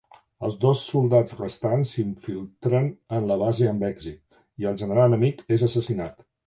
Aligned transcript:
Els 0.45 0.55
dos 0.61 0.85
soldats 0.93 1.35
restants 1.41 1.91
s'infiltren 1.97 2.91
en 3.19 3.31
la 3.33 3.39
base 3.45 3.71
amb 3.75 3.89
èxit, 3.95 4.21
i 4.65 4.73
el 4.73 4.85
general 4.85 5.11
enemic 5.13 5.51
és 5.59 5.71
assassinat. 5.73 6.23